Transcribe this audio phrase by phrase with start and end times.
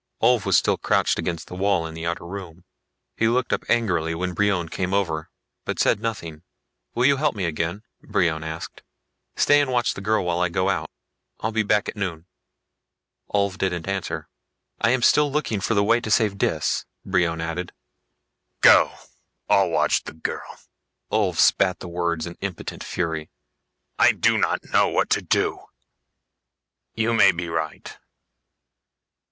[0.19, 2.63] Ulv was still crouched against the wall in the outer room.
[3.17, 5.29] He looked up angrily when Brion came over,
[5.63, 6.41] but said nothing.
[6.95, 8.81] "Will you help me again?" Brion asked.
[9.35, 10.89] "Stay and watch the girl while I go out.
[11.41, 12.25] I'll be back at noon."
[13.31, 14.27] Ulv didn't answer.
[14.79, 17.71] "I am still looking for the way to save Dis," Brion added.
[18.61, 18.93] "Go
[19.49, 20.57] I'll watch the girl!"
[21.11, 23.29] Ulv spat words in impotent fury.
[23.99, 25.59] "I do not know what to do.
[26.95, 27.99] You may be right.